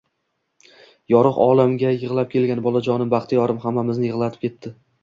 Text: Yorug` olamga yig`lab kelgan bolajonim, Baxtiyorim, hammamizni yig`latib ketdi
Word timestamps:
Yorug` 1.15 1.37
olamga 1.45 1.93
yig`lab 1.99 2.33
kelgan 2.35 2.65
bolajonim, 2.71 3.17
Baxtiyorim, 3.17 3.65
hammamizni 3.69 4.15
yig`latib 4.15 4.47
ketdi 4.49 4.79